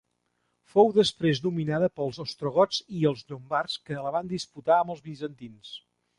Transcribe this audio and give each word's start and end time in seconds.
Fou 0.75 0.87
després 0.95 1.41
dominada 1.43 1.89
pels 1.99 2.17
ostrogots 2.23 2.81
i 3.01 3.05
els 3.11 3.23
llombards 3.29 3.77
que 3.91 4.01
la 4.07 4.15
van 4.19 4.35
disputar 4.35 4.79
amb 4.81 4.97
els 4.97 5.07
bizantins. 5.13 5.77